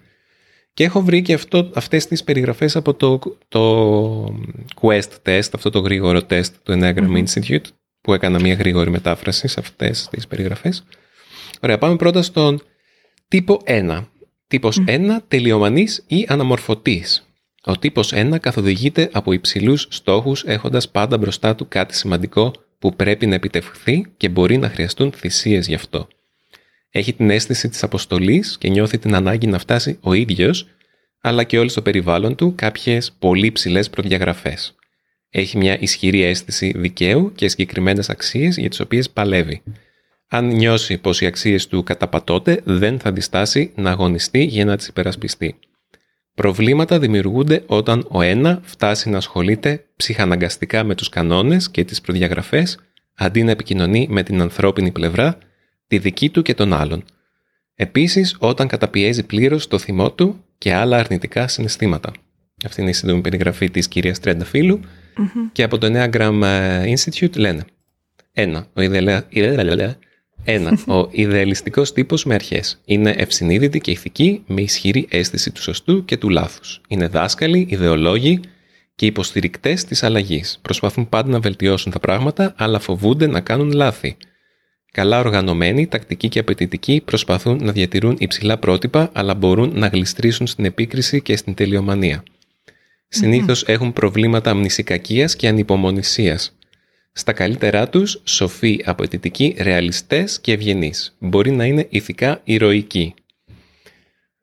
[0.78, 4.40] Και έχω βρει και αυτό, αυτές τις περιγραφές από το, το
[4.82, 7.66] Quest test, αυτό το γρήγορο τεστ του Enneagram Institute,
[8.02, 10.84] που έκανα μια γρήγορη μετάφραση σε αυτές τις περιγραφές.
[11.62, 12.62] Ωραία, πάμε πρώτα στον
[13.28, 14.04] τύπο 1.
[14.48, 17.28] Τύπος 1, τελειομανής ή αναμορφωτής.
[17.64, 23.26] Ο τύπος 1 καθοδηγείται από υψηλούς στόχους έχοντας πάντα μπροστά του κάτι σημαντικό που πρέπει
[23.28, 26.08] να επιτευχθεί και μπορεί να χρειαστούν θυσίες γι' αυτό.
[26.98, 30.68] Έχει την αίσθηση της αποστολής και νιώθει την ανάγκη να φτάσει ο ίδιος,
[31.22, 34.76] αλλά και όλοι στο περιβάλλον του κάποιες πολύ ψηλές προδιαγραφές.
[35.30, 39.62] Έχει μια ισχυρή αίσθηση δικαίου και συγκεκριμένες αξίες για τις οποίες παλεύει.
[40.28, 44.88] Αν νιώσει πως οι αξίες του καταπατώνται, δεν θα διστάσει να αγωνιστεί για να τις
[44.88, 45.60] υπερασπιστεί.
[46.36, 52.80] Προβλήματα δημιουργούνται όταν ο ένα φτάσει να ασχολείται ψυχαναγκαστικά με τους κανόνες και τις προδιαγραφές,
[53.16, 55.38] αντί να επικοινωνεί με την ανθρώπινη πλευρά,
[55.88, 57.04] τη δική του και των άλλων.
[57.76, 62.12] Επίσης, όταν καταπιέζει πλήρως το θυμό του και άλλα αρνητικά συναισθήματα.
[62.66, 64.80] Αυτή είναι η σύντομη περιγραφή της κυρίας Τρενταφύλου
[65.52, 67.66] και από το Enneagram ε, Institute λένε
[68.40, 69.26] ένα, ο, ιδεαλα...
[70.44, 72.82] Ένα, ο ιδεαλιστικός τύπος με αρχές.
[72.86, 76.82] Είναι ευσυνείδητη και ηθική, με ισχυρή αίσθηση του σωστού και του λάθους.
[76.88, 78.40] Είναι δάσκαλοι, ιδεολόγοι
[78.96, 80.60] και υποστηρικτές της αλλαγής.
[80.62, 84.18] Προσπαθούν πάντα να βελτιώσουν τα πράγματα, αλλά φοβούνται να κάνουν λάθη.
[84.92, 90.66] Καλά οργανωμένοι, τακτικοί και απαιτητικοί προσπαθούν να διατηρούν υψηλά πρότυπα, αλλά μπορούν να γλιστρήσουν στην
[90.66, 92.24] επίκριση και στην τελειομανία.
[93.08, 96.58] Συνήθως έχουν προβλήματα αμνησικακίας και ανυπομονησίας.
[97.12, 101.16] Στα καλύτερά τους, σοφοί, απαιτητικοί, ρεαλιστές και ευγενείς.
[101.20, 103.14] Μπορεί να είναι ηθικά ηρωικοί.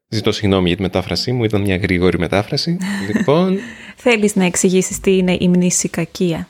[0.09, 2.79] Ζητώ συγγνώμη για τη μετάφρασή μου, ήταν μια γρήγορη μετάφραση.
[3.13, 3.59] λοιπόν,
[3.97, 6.49] Θέλεις να εξηγήσεις τι είναι η μνησικακία;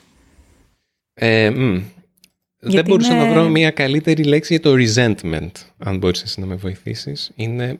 [1.13, 1.81] ε, μ,
[2.65, 6.39] δεν Γιατί μπορούσα είναι- να βρω μια καλύτερη λέξη για το resentment, αν μπορείς εσύ
[6.39, 7.31] να με βοηθήσεις.
[7.35, 7.79] Είναι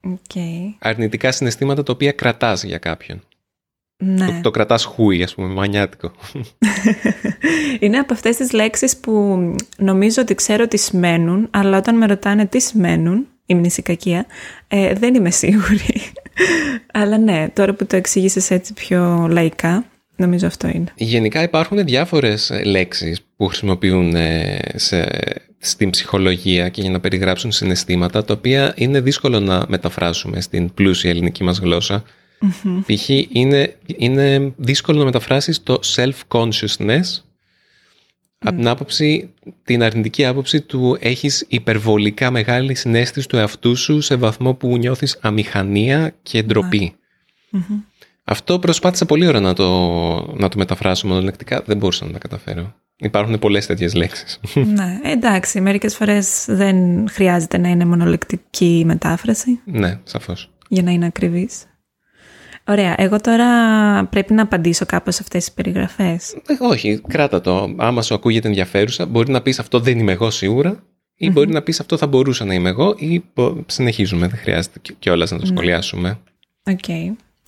[0.00, 0.42] Οκ.
[0.78, 3.22] αρνητικά συναισθήματα τα οποία κρατάς για κάποιον.
[4.04, 4.26] Ναι.
[4.26, 6.12] Το, το κρατάς χούι, ας πούμε, μανιάτικο.
[7.80, 9.38] Είναι από αυτές τις λέξεις που
[9.78, 14.26] νομίζω ότι ξέρω τι σημαίνουν, αλλά όταν με ρωτάνε τι σημαίνουν, η μνησικακία,
[14.68, 16.02] ε, δεν είμαι σίγουρη.
[16.92, 19.84] αλλά ναι, τώρα που το εξήγησες έτσι πιο λαϊκά,
[20.16, 20.92] νομίζω αυτό είναι.
[20.96, 25.08] Γενικά υπάρχουν διάφορες ε, λέξεις που χρησιμοποιούν ε, σε,
[25.58, 31.10] στην ψυχολογία και για να περιγράψουν συναισθήματα, τα οποία είναι δύσκολο να μεταφράσουμε στην πλούσια
[31.10, 32.02] ελληνική μας γλώσσα.
[32.86, 33.08] Π.χ.
[33.08, 37.20] Είναι, είναι δύσκολο να μεταφράσεις το self-consciousness
[38.38, 44.16] από την άποψη, την αρνητική άποψη του έχεις υπερβολικά μεγάλη συνέστηση του εαυτού σου σε
[44.16, 46.94] βαθμό που νιώθεις αμηχανία και ντροπή.
[48.28, 49.68] Αυτό προσπάθησα πολύ ώρα να το,
[50.36, 51.62] να το μεταφράσω μονολεκτικά.
[51.66, 52.74] Δεν μπορούσα να τα καταφέρω.
[52.96, 54.40] Υπάρχουν πολλές τέτοιες λέξεις.
[54.54, 60.50] ναι, εντάξει, μερικές φορές δεν χρειάζεται να είναι μονολεκτική η μετάφραση ναι, σαφώς.
[60.68, 61.64] για να είναι ακριβής.
[62.68, 63.46] Ωραία, εγώ τώρα
[64.04, 66.32] πρέπει να απαντήσω κάπως σε αυτές τις περιγραφές.
[66.32, 67.74] Ε, όχι, κράτα το.
[67.76, 70.82] Άμα σου ακούγεται ενδιαφέρουσα, μπορεί να πεις αυτό δεν είμαι εγώ σίγουρα
[71.16, 74.80] ή μπορεί να πεις αυτό θα μπορούσα να είμαι εγώ ή μπο- συνεχίζουμε, δεν χρειάζεται
[74.98, 76.18] κιόλας να το σχολιάσουμε.
[76.64, 76.84] Οκ.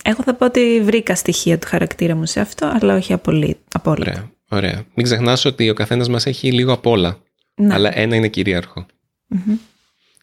[0.09, 4.11] Εγώ θα πω ότι βρήκα στοιχεία του χαρακτήρα μου σε αυτό, αλλά όχι απολύ- απόλυτα.
[4.11, 4.83] Ωραία, ωραία.
[4.93, 7.17] Μην ξεχνάς ότι ο καθένας μας έχει λίγο απ' όλα,
[7.55, 7.73] Ναι.
[7.73, 8.85] αλλά ένα είναι κυρίαρχο.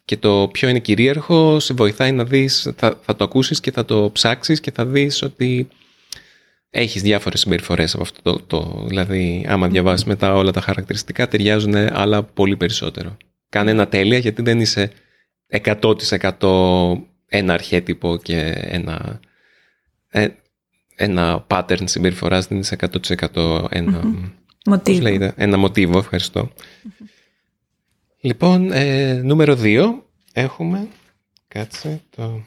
[0.05, 3.85] Και το ποιο είναι κυρίαρχο σε βοηθάει να δεις, θα, θα το ακούσεις και θα
[3.85, 5.69] το ψάξεις και θα δεις ότι
[6.71, 11.75] έχεις διάφορες συμπεριφορές από αυτό το, το δηλαδή άμα διαβάσεις μετά όλα τα χαρακτηριστικά ταιριάζουν
[11.75, 13.17] άλλα πολύ περισσότερο.
[13.49, 14.91] Κάνε ένα τέλεια γιατί δεν είσαι
[15.47, 16.93] 100%
[17.29, 19.21] ένα αρχέτυπο και ένα,
[20.17, 20.29] ε,
[20.95, 22.77] ένα pattern συμπεριφοράς δεν είσαι
[23.33, 24.01] 100% ένα...
[24.01, 25.01] Πώς Μοτίβο.
[25.01, 26.53] λέγεται, ένα μοτίβο, ευχαριστώ.
[28.21, 29.95] Λοιπόν, ε, νούμερο 2
[30.33, 30.89] έχουμε,
[31.49, 32.43] κάτσε το...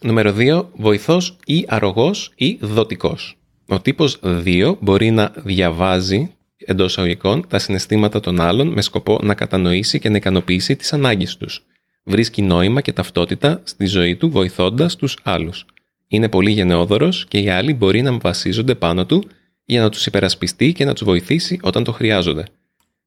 [0.00, 3.36] Νούμερο 2, βοηθός ή αρρωγός ή δοτικός.
[3.66, 9.34] Ο τύπος 2 μπορεί να διαβάζει εντός εισαγωγικών τα συναισθήματα των άλλων με σκοπό να
[9.34, 11.64] κατανοήσει και να ικανοποιήσει τις ανάγκες τους.
[12.04, 15.66] Βρίσκει νόημα και ταυτότητα στη ζωή του βοηθώντας τους άλλους.
[16.14, 19.24] Είναι πολύ γενναιόδωρος και οι άλλοι μπορεί να βασίζονται πάνω του
[19.64, 22.44] για να τους υπερασπιστεί και να τους βοηθήσει όταν το χρειάζονται.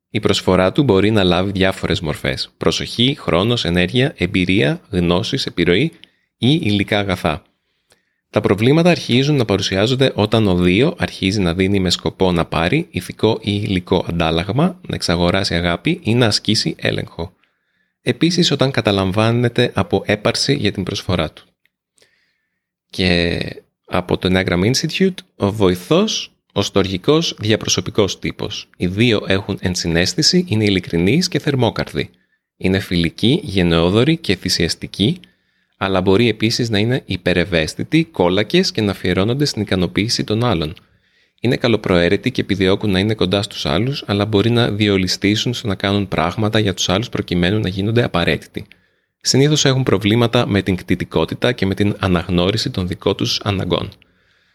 [0.09, 2.49] Η προσφορά του μπορεί να λάβει διάφορες μορφές.
[2.57, 5.91] Προσοχή, χρόνος, ενέργεια, εμπειρία, γνώσεις, επιρροή
[6.37, 7.43] ή υλικά αγαθά.
[8.29, 12.87] Τα προβλήματα αρχίζουν να παρουσιάζονται όταν ο δύο αρχίζει να δίνει με σκοπό να πάρει
[12.89, 17.33] ηθικό ή υλικό αντάλλαγμα, να εξαγοράσει αγάπη ή να ασκήσει έλεγχο.
[18.01, 21.45] Επίσης όταν καταλαμβάνεται από έπαρση για την προσφορά του.
[22.89, 23.39] Και
[23.85, 28.69] από το Enneagram Institute, ο βοηθός, ο στοργικός διαπροσωπικός τύπος.
[28.77, 32.09] Οι δύο έχουν ενσυναίσθηση, είναι ειλικρινείς και θερμόκαρδοι.
[32.57, 35.19] Είναι φιλικοί, γενναιόδοροι και θυσιαστικοί,
[35.77, 40.73] αλλά μπορεί επίσης να είναι υπερευαίσθητοι, κόλακες και να αφιερώνονται στην ικανοποίηση των άλλων.
[41.41, 45.75] Είναι καλοπροαίρετοι και επιδιώκουν να είναι κοντά στους άλλους, αλλά μπορεί να διολυστήσουν στο να
[45.75, 48.65] κάνουν πράγματα για τους άλλους προκειμένου να γίνονται απαραίτητοι.
[49.21, 53.89] Συνήθως έχουν προβλήματα με την κτητικότητα και με την αναγνώριση των δικών τους αναγκών.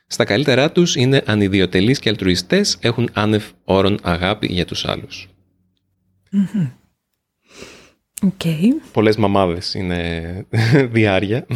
[0.07, 5.29] Στα καλύτερά τους είναι ανιδιοτελείς και αλτρουιστές, έχουν άνευ όρων αγάπη για τους άλλους.
[8.23, 8.69] Okay.
[8.93, 10.23] Πολλές μαμάδες είναι
[10.93, 11.47] διάρκεια.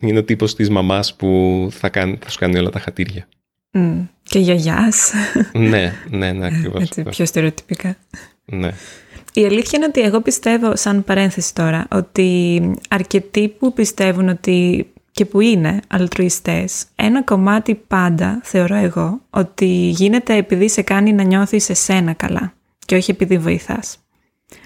[0.00, 3.28] είναι ο τύπος της μαμάς που θα, κάνει, θα σου κάνει όλα τα χατήρια.
[3.72, 4.06] Mm.
[4.22, 5.12] Και γιαγιάς.
[5.52, 6.82] ναι, ναι, ναι, ακριβώς.
[6.82, 7.96] Έτσι, πιο στερεοτυπικά.
[8.44, 8.72] Ναι.
[9.32, 15.24] Η αλήθεια είναι ότι εγώ πιστεύω, σαν παρένθεση τώρα, ότι αρκετοί που πιστεύουν ότι και
[15.24, 21.70] που είναι αλτρουιστές, ένα κομμάτι πάντα, θεωρώ εγώ, ότι γίνεται επειδή σε κάνει να νιώθεις
[21.70, 23.98] εσένα καλά και όχι επειδή βοηθάς.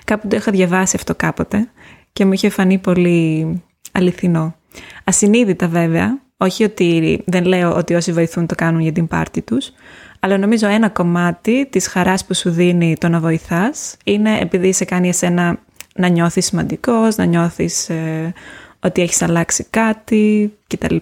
[0.04, 1.70] Κάπου το είχα διαβάσει αυτό κάποτε
[2.12, 3.62] και μου είχε φανεί πολύ
[3.92, 4.56] αληθινό.
[5.04, 9.72] Ασυνείδητα βέβαια, όχι ότι δεν λέω ότι όσοι βοηθούν το κάνουν για την πάρτη τους,
[10.20, 14.84] αλλά νομίζω ένα κομμάτι της χαράς που σου δίνει το να βοηθάς είναι επειδή σε
[14.84, 15.58] κάνει εσένα
[15.94, 18.32] να νιώθεις σημαντικός, να νιώθεις ε,
[18.80, 20.96] ότι έχεις αλλάξει κάτι κτλ.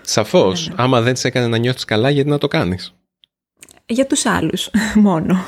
[0.00, 0.82] Σαφώς, ναι, ναι.
[0.82, 2.94] άμα δεν σε έκανε να νιώθεις καλά γιατί να το κάνεις;
[3.86, 5.44] Για τους άλλους μόνο.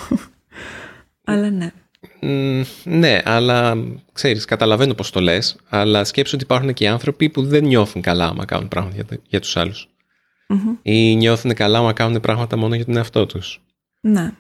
[1.25, 1.73] αλλά ναι
[2.85, 3.75] ναι, αλλά
[4.13, 8.27] ξέρεις, καταλαβαίνω πώς το λες, αλλά σκέψου ότι υπάρχουν και άνθρωποι που δεν νιώθουν καλά
[8.27, 9.57] άμα κάνουν πράγματα για, για τους
[10.51, 13.63] αλλους Ή νιώθουν καλά άμα κάνουν πράγματα μόνο για τον εαυτό τους.
[14.01, 14.33] Ναι.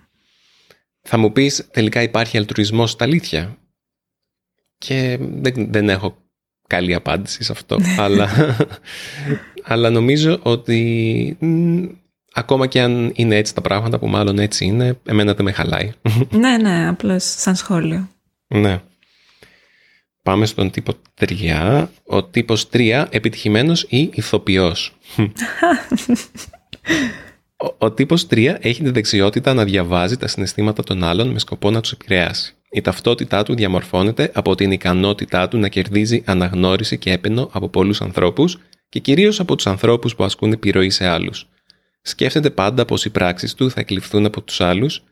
[1.03, 3.57] Θα μου πεις, τελικά υπάρχει αλτρουισμός στα αλήθεια;
[4.79, 6.16] Και δεν, δεν έχω
[6.66, 8.29] καλή απάντηση σε αυτό, αλλά,
[9.62, 11.37] αλλά νομίζω ότι
[12.33, 15.92] Ακόμα και αν είναι έτσι τα πράγματα που μάλλον έτσι είναι, εμένα δεν με χαλάει.
[16.31, 18.09] ναι, ναι, απλώς σαν σχόλιο.
[18.46, 18.81] Ναι.
[20.23, 21.87] Πάμε στον τύπο 3.
[22.05, 24.97] Ο τύπος 3, επιτυχημένος ή ηθοποιός.
[27.65, 31.71] ο, ο τύπος 3 έχει τη δεξιότητα να διαβάζει τα συναισθήματα των άλλων με σκοπό
[31.71, 32.55] να τους επηρεάσει.
[32.71, 38.01] Η ταυτότητά του διαμορφώνεται από την ικανότητά του να κερδίζει αναγνώριση και έπαινο από πολλούς
[38.01, 41.49] ανθρώπους και κυρίως από τους ανθρώπους που ασκούν επιρροή σε άλλους
[42.03, 45.03] σκέφτεται πάντα πως οι πράξεις του θα εκλειφθούν από τους άλλους,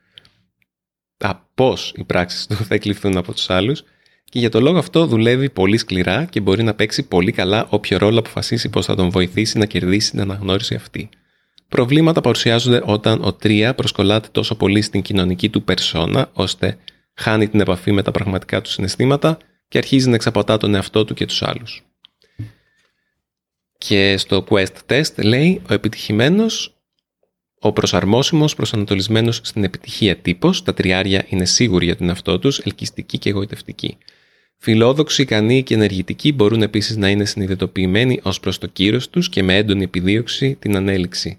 [1.19, 3.85] α, πώς οι πράξεις του θα εκλειφθούν από τους άλλους
[4.29, 7.99] και για το λόγο αυτό δουλεύει πολύ σκληρά και μπορεί να παίξει πολύ καλά όποιο
[7.99, 11.09] ρόλο αποφασίσει πως θα τον βοηθήσει να κερδίσει την αναγνώριση αυτή.
[11.69, 16.79] Προβλήματα παρουσιάζονται όταν ο Τρία προσκολάται τόσο πολύ στην κοινωνική του περσόνα, ώστε
[17.15, 19.39] χάνει την επαφή με τα πραγματικά του συναισθήματα
[19.69, 21.83] και αρχίζει να εξαπατά τον εαυτό του και τους άλλους.
[23.79, 26.79] Και στο Quest Test λέει ο επιτυχημένος
[27.61, 33.19] ο προσαρμόσιμος προσανατολισμένος στην επιτυχία τύπος, τα τριάρια είναι σίγουροι για τον εαυτό τους, ελκυστικοί
[33.19, 33.99] και εγωιτευτικοί.
[34.59, 39.43] Φιλόδοξοι, ικανοί και ενεργητικοί μπορούν επίσης να είναι συνειδητοποιημένοι ως προς το κύρος τους και
[39.43, 41.39] με έντονη επιδίωξη την ανέλυξη.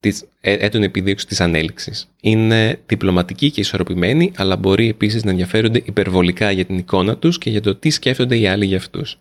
[0.00, 2.08] Της, ε, έντονη επιδίωξη της ανέλυξης.
[2.20, 7.50] Είναι διπλωματικοί και ισορροπημένοι, αλλά μπορεί επίσης να ενδιαφέρονται υπερβολικά για την εικόνα τους και
[7.50, 9.18] για το τι σκέφτονται οι άλλοι για αυτούς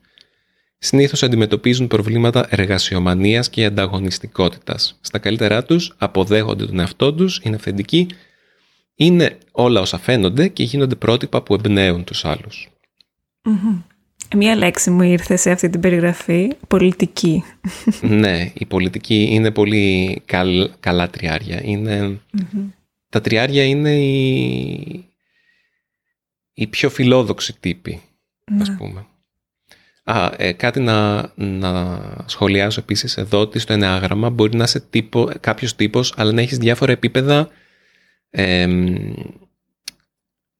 [0.86, 4.98] συνήθως αντιμετωπίζουν προβλήματα εργασιομανίας και ανταγωνιστικότητας.
[5.02, 8.08] Στα καλύτερά τους αποδέχονται τον εαυτό τους, είναι αυθεντικοί,
[8.96, 12.26] είναι όλα όσα φαίνονται και γίνονται πρότυπα που εμπνέουν τους
[13.46, 13.84] αλλους
[14.36, 17.44] Μία λέξη μου ήρθε σε αυτή την περιγραφή, πολιτική.
[18.02, 20.22] ναι, η πολιτική είναι πολύ
[20.80, 21.62] καλά τριάρια.
[23.10, 25.06] Τα τριάρια είναι οι,
[26.54, 28.02] οι πιο φιλόδοξοι τύποι,
[28.60, 28.76] ας ναι.
[28.76, 29.06] πούμε.
[30.04, 35.32] Α, ε, κάτι να, να σχολιάσω επίσης εδώ ότι στο ενεάγραμμα μπορεί να είσαι τύπο,
[35.40, 37.50] κάποιος τύπος αλλά να έχεις διάφορα επίπεδα
[38.30, 38.68] ε,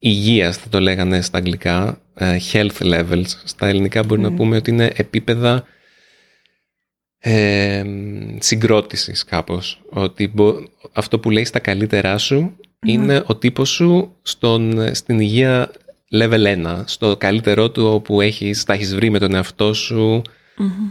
[0.08, 3.26] υγείας θα το λέγανε στα αγγλικά ε, health levels.
[3.44, 5.64] Στα ελληνικά μπορεί να πούμε ότι είναι επίπεδα
[7.20, 7.84] ε,
[8.40, 9.82] συγκρότησης κάπως.
[9.90, 10.34] Ότι
[10.94, 15.72] αυτό που λέει στα καλύτερά σου είναι ο τύπος σου στον, στην υγεία
[16.12, 20.22] level 1, στο καλύτερό του όπου έχεις, τα έχεις βρει με τον εαυτό σου,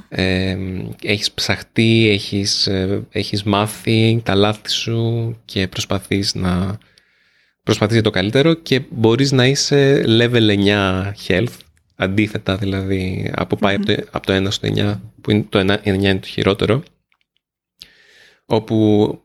[0.08, 0.56] Ε,
[1.02, 6.78] έχεις ψαχτεί, έχεις, ε, έχεις μάθει τα λάθη σου και προσπαθείς να
[7.64, 11.56] προσπαθείς το καλύτερο και μπορείς να είσαι level 9 health
[11.96, 15.86] αντίθετα δηλαδή από, πάει από, το, από το 1 στο 9 που είναι το 9
[15.86, 16.82] είναι το χειρότερο
[18.46, 19.18] όπου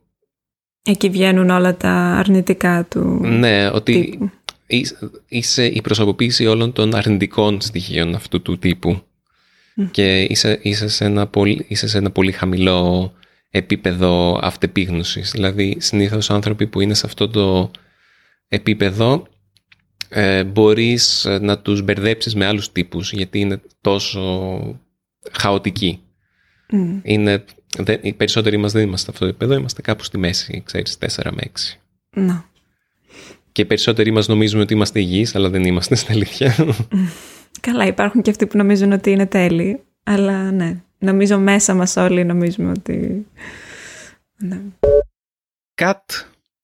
[0.83, 4.19] Εκεί βγαίνουν όλα τα αρνητικά του Ναι, ότι
[5.27, 9.01] είσαι η προσωποποίηση όλων των αρνητικών στοιχείων αυτού του τύπου.
[9.91, 13.13] Και είσαι, είσαι, σε ένα πολύ, είσαι σε ένα πολύ χαμηλό
[13.49, 15.31] επίπεδο αυτεπίγνωσης.
[15.31, 17.71] Δηλαδή, συνήθως άνθρωποι που είναι σε αυτό το
[18.49, 19.27] επίπεδο
[20.09, 24.21] ε, μπορείς να τους μπερδέψεις με άλλους τύπους γιατί είναι τόσο
[25.31, 26.03] χαοτικοί.
[27.03, 27.43] Είναι,
[27.77, 30.97] δεν, οι περισσότεροι μας δεν είμαστε σε αυτό το επίπεδο, είμαστε κάπου στη μέση, ξέρεις,
[30.99, 31.79] 4 με 6.
[32.09, 32.45] Να.
[33.51, 36.55] Και οι περισσότεροι μας νομίζουμε ότι είμαστε υγιείς, αλλά δεν είμαστε στην αλήθεια.
[37.61, 42.25] Καλά, υπάρχουν και αυτοί που νομίζουν ότι είναι τέλειοι, αλλά ναι, νομίζω μέσα μας όλοι
[42.25, 43.25] νομίζουμε ότι...
[44.37, 44.61] Ναι.
[45.73, 46.11] Κατ,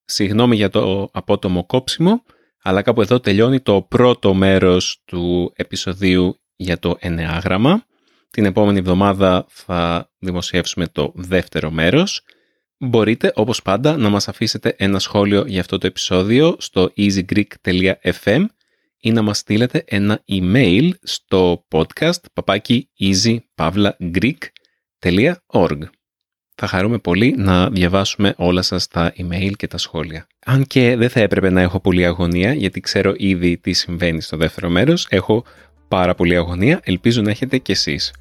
[0.05, 2.23] συγγνώμη για το απότομο κόψιμο,
[2.61, 7.85] αλλά κάπου εδώ τελειώνει το πρώτο μέρος του επεισοδίου για το ενεάγραμμα.
[8.29, 12.21] Την επόμενη εβδομάδα θα δημοσιεύσουμε το δεύτερο μέρος.
[12.77, 18.45] Μπορείτε, όπως πάντα, να μας αφήσετε ένα σχόλιο για αυτό το επεισόδιο στο easygreek.fm
[18.99, 25.79] ή να μας στείλετε ένα email στο podcast papaki easypavlagreek.org.
[26.57, 30.27] Θα χαρούμε πολύ να διαβάσουμε όλα σας τα email και τα σχόλια.
[30.45, 34.37] Αν και δεν θα έπρεπε να έχω πολύ αγωνία, γιατί ξέρω ήδη τι συμβαίνει στο
[34.37, 35.43] δεύτερο μέρος, έχω
[35.87, 38.13] πάρα πολύ αγωνία, ελπίζω να έχετε κι εσείς.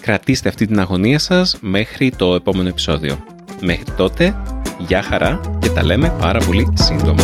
[0.00, 3.24] Κρατήστε αυτή την αγωνία σας μέχρι το επόμενο επεισόδιο.
[3.60, 4.42] Μέχρι τότε,
[4.78, 7.22] γεια χαρά και τα λέμε πάρα πολύ σύντομα.